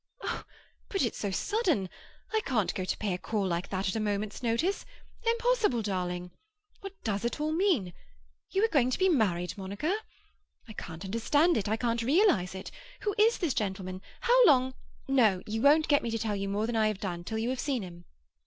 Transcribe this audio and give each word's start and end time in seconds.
"Oh, 0.23 0.43
but 0.89 1.03
it's 1.03 1.19
so 1.19 1.29
sudden! 1.29 1.87
I 2.33 2.39
can't 2.43 2.73
go 2.73 2.85
to 2.85 2.97
pay 2.97 3.13
a 3.13 3.19
call 3.19 3.45
like 3.45 3.69
that 3.69 3.87
at 3.87 3.95
a 3.95 3.99
moment's 3.99 4.41
notice. 4.41 4.83
Impossible, 5.27 5.83
darling! 5.83 6.31
What 6.79 6.93
does 7.03 7.23
it 7.23 7.39
all 7.39 7.51
mean? 7.51 7.93
You 8.49 8.65
are 8.65 8.73
going 8.73 8.89
to 8.89 8.97
be 8.97 9.09
married, 9.09 9.55
Monica? 9.59 9.95
I 10.67 10.73
can't 10.73 11.05
understand 11.05 11.55
it. 11.55 11.69
I 11.69 11.77
can't 11.77 12.01
realize 12.01 12.55
it. 12.55 12.71
Who 13.01 13.13
is 13.19 13.37
this 13.37 13.53
gentleman? 13.53 14.01
How 14.21 14.43
long—" 14.47 14.73
"No; 15.07 15.43
you 15.45 15.61
won't 15.61 15.87
get 15.87 16.01
me 16.01 16.09
to 16.09 16.17
tell 16.17 16.35
you 16.35 16.49
more 16.49 16.65
than 16.65 16.75
I 16.75 16.87
have 16.87 16.99
done, 16.99 17.23
till 17.23 17.37
you 17.37 17.49
have 17.49 17.59
seen 17.59 17.83
him." 17.83 18.05